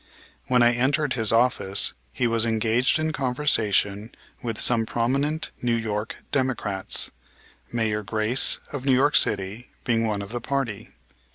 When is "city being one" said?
9.15-10.23